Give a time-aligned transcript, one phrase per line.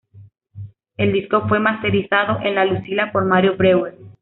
[0.97, 3.99] El disco fue masterizado en La Lucila por Mario Breuer.